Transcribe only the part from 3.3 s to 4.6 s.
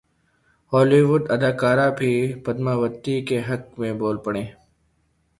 حق میں بول پڑیں